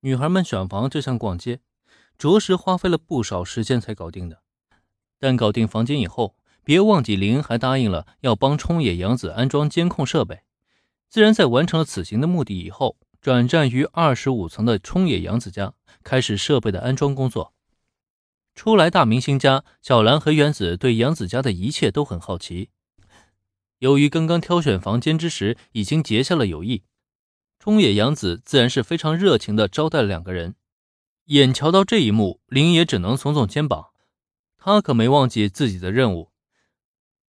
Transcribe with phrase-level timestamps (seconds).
[0.00, 1.60] 女孩们选房就像逛街，
[2.16, 4.42] 着实花费了不少时间才搞定的。
[5.18, 10.42] 但搞定房间以后，别忘记林还答应了要帮冲野洋子安装监控设备。
[11.08, 15.72] 自然在完成了此行的目的以后，转战于二十五层的冲野洋子家，
[16.04, 17.52] 开始设备的安装工作。
[18.54, 22.70] 初来大明星家，小兰和原子对杨子家的一切都很好奇。
[23.78, 26.82] 由于刚刚挑选房间之时已经结下了友谊，
[27.58, 30.54] 冲野洋子自然是非常热情的招待了两个人。
[31.24, 33.88] 眼瞧到这一幕，林也只能耸耸肩膀，
[34.56, 36.30] 他可没忘记自己的任务。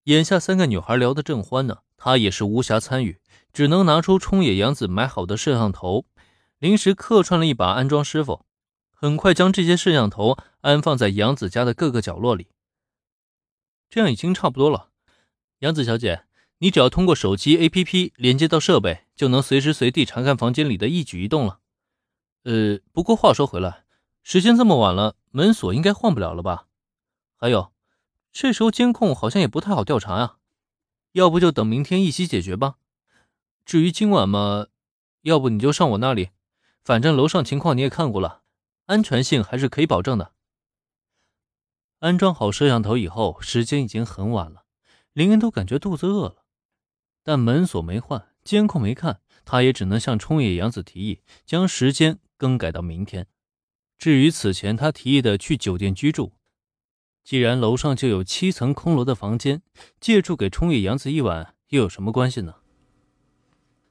[0.03, 3.19] 眼下三个女孩聊得正欢呢，他也是无暇参与，
[3.51, 6.05] 只能拿出冲野洋子买好的摄像头，
[6.59, 8.45] 临时客串了一把安装师傅，
[8.91, 12.49] 很快将这些摄像头安放在杨子家的各个角落里。
[13.89, 14.89] 这样已经差不多了，
[15.59, 16.26] 杨子小姐。
[16.59, 21.59] 你只要通过手机 APP 连接到设备，就能随时随地查看房间里的一举一动了。
[22.43, 23.83] 呃，不过话说回来，
[24.23, 26.67] 时间这么晚了，门锁应该换不了了吧？
[27.35, 27.71] 还有，
[28.31, 30.37] 这时候监控好像也不太好调查呀。
[31.11, 32.77] 要不就等明天一起解决吧。
[33.65, 34.67] 至于今晚嘛，
[35.21, 36.29] 要不你就上我那里，
[36.83, 38.41] 反正楼上情况你也看过了，
[38.85, 40.31] 安全性还是可以保证的。
[41.99, 44.63] 安装好摄像头以后，时间已经很晚了，
[45.13, 46.45] 林恩都感觉肚子饿了。
[47.27, 53.27] 但门锁没换，监控没看，他也只能向冲野洋子提议将时间更改到明天。
[53.97, 56.31] 至于此前他提议的去酒店居住，
[57.25, 59.61] 既然楼上就有七层空楼的房间，
[59.99, 62.55] 借住给冲野洋子一晚又有什么关系呢？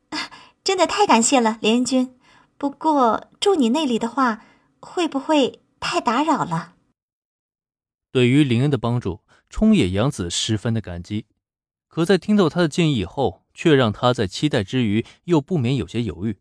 [0.64, 2.19] 真的太感谢了，连恩君。
[2.57, 4.47] 不过住你那里的话，
[4.81, 6.77] 会不会太打扰了？
[8.11, 9.20] 对于林恩的帮助，
[9.51, 11.27] 冲野洋子十分的感激。
[11.97, 16.39] 可在听到他的建议以后，却让他在期待之余又不免有些犹豫。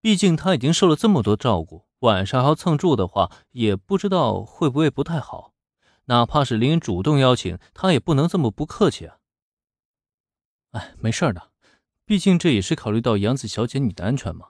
[0.00, 5.54] 毕竟他已经受了这么多照顾，晚上还要蹭住的话，也不知道会不会不太好。
[6.06, 9.18] 哪怕是林恩主动邀请，他也不能这么不客气啊。
[10.72, 11.52] 哎，没事的，
[12.04, 14.48] 毕竟这也是考虑到杨子小姐你的安全嘛。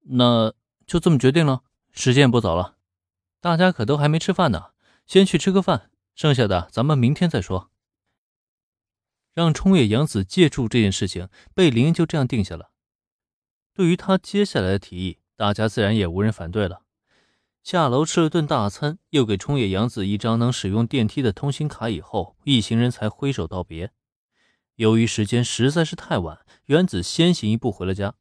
[0.00, 0.52] 那
[0.84, 1.62] 就这么决定了。
[1.92, 2.74] 时间不早了，
[3.40, 4.70] 大家可都还没吃饭呢，
[5.06, 7.69] 先去吃个饭，剩下的咱们明天再说。
[9.32, 12.70] 让冲野洋子借住这件事情被林就这样定下了。
[13.72, 16.82] 对于他接下来的提议，大家自然也无人反对了。
[17.62, 23.92] 下楼吃了顿大餐，又给冲野洋子一张能使用电梯的通行卡以后，一行人才挥手道别。
[24.76, 28.14] 由于时间实在是太晚，原子先行一步回了家。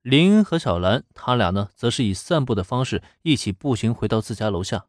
[0.00, 4.86] 林恩和小兰他俩呢，则是以散步的方式一起步行回到自家楼下。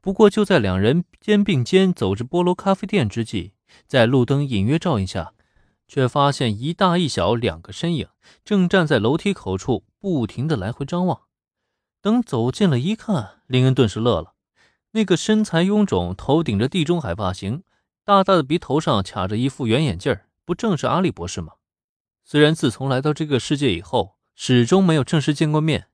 [0.00, 3.52] 不过就在两人肩并肩走至菠萝咖啡店之际，
[3.86, 5.32] 在路灯隐约照应下，
[5.88, 8.08] 却发现一大一小两个身影
[8.44, 11.22] 正站在楼梯口处，不停的来回张望。
[12.00, 14.34] 等走近了一看，林恩顿时乐了。
[14.92, 17.62] 那个身材臃肿、头顶着地中海发型、
[18.04, 21.52] 大大的鼻头上卡着一副圆眼镜不正是阿笠博士吗？
[22.24, 25.88] 虽然自从来到这个世界以后，始终没有正式见过面，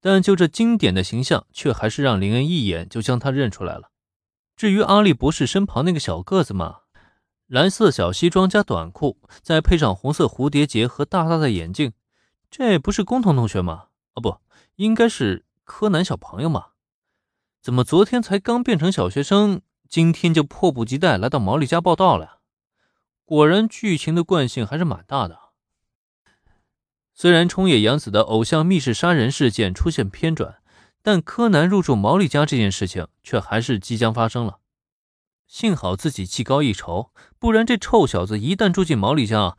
[0.00, 3.90] 但就这经典的形象，却还是让林恩一眼就将他认出来了。
[4.56, 6.80] 至于阿笠博士身旁那个小个子嘛，
[7.48, 11.94] 蓝色小西装加短裤，再配上红色蝴蝶结和大大的眼镜，
[12.50, 13.86] 这不是工藤同学吗？
[14.12, 14.36] 啊，不，
[14.76, 16.66] 应该是柯南小朋友吗？
[17.62, 22.40] 怎么昨天才刚变成小学生，今天就迫不及待来到毛利家报道了？
[23.24, 25.38] 果然剧情的惯性还是蛮大的。
[27.14, 30.58] 虽然冲野洋子的偶像密室杀人事件出现偏转，
[31.00, 34.58] 但柯南入住毛利家这件事情却还是即将发生了。
[35.48, 39.56] 幸好自己技高一筹，不然这臭小子一旦住进毛利家，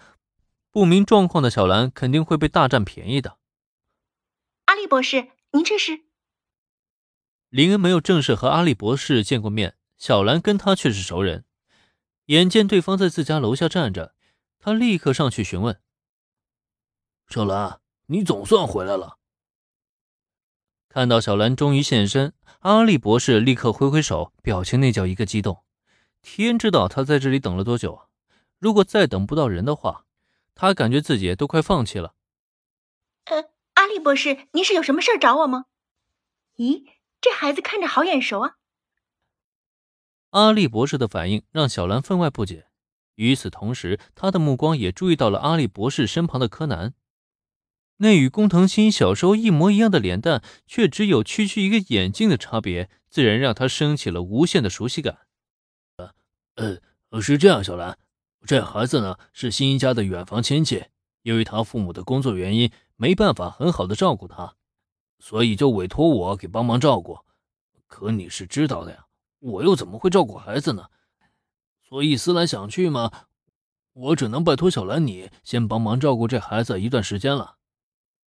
[0.72, 3.40] 不明状况的小兰肯定会被大占便宜的。
[4.66, 6.04] 阿笠博士，您这是？
[7.50, 11.46] 林恩没有正式和阿笠博士见过面，小兰跟他却是熟人。
[12.26, 14.14] 眼见对方在自家楼下站着，
[14.60, 15.82] 他立刻上去询问
[17.28, 19.18] ：“小兰，你总算回来了。”
[20.88, 25.64] 看到小兰终于现身，阿笠博士立刻挥挥手，表情那叫一个激动。
[26.22, 28.06] 天知道他在这里等了多久啊！
[28.60, 30.06] 如果再等不到人的话，
[30.54, 32.14] 他感觉自己都快放弃了。
[33.26, 35.66] 呃，阿笠博士，您是有什么事找我吗？
[36.58, 36.84] 咦，
[37.22, 38.58] 这孩子看着好眼熟啊！
[40.32, 42.68] 阿笠博士的反应让小兰分外不解。
[43.16, 46.94] 与此同时，他的目光也注意到了阿笠博士身旁的柯南，
[47.98, 55.20] 那与工藤新小时候一模一样的脸蛋，却只有区区一个眼镜的差别，自然让他升起了无限的熟悉感。
[57.10, 57.98] 呃，是这样，小兰，
[58.46, 60.84] 这孩子呢是新一家的远房亲戚，
[61.22, 64.56] 由于他父母的工作原因，没办法很好的照顾他，
[65.20, 67.20] 所以就委托我给帮忙照顾。
[67.88, 69.06] 可你是知道的呀，
[69.40, 70.88] 我又怎么会照顾孩子呢？
[71.82, 73.10] 所以思来想去嘛，
[73.94, 77.56] 我只能拜托小兰你先帮忙照顾这孩子一段时间了。